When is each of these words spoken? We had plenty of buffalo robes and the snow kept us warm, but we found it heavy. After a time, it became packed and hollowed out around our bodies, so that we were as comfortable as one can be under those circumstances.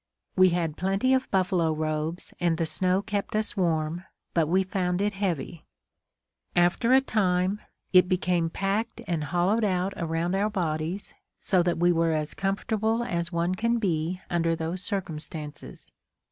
We 0.35 0.49
had 0.49 0.77
plenty 0.77 1.13
of 1.13 1.29
buffalo 1.29 1.71
robes 1.71 2.33
and 2.39 2.57
the 2.57 2.65
snow 2.65 3.03
kept 3.03 3.35
us 3.35 3.55
warm, 3.55 4.05
but 4.33 4.47
we 4.47 4.63
found 4.63 4.99
it 4.99 5.13
heavy. 5.13 5.63
After 6.55 6.91
a 6.91 7.01
time, 7.01 7.61
it 7.93 8.09
became 8.09 8.49
packed 8.49 9.01
and 9.07 9.25
hollowed 9.25 9.63
out 9.63 9.93
around 9.97 10.33
our 10.33 10.49
bodies, 10.49 11.13
so 11.39 11.61
that 11.61 11.77
we 11.77 11.91
were 11.91 12.13
as 12.13 12.33
comfortable 12.33 13.03
as 13.03 13.31
one 13.31 13.53
can 13.53 13.77
be 13.77 14.19
under 14.27 14.55
those 14.55 14.81
circumstances. 14.81 15.91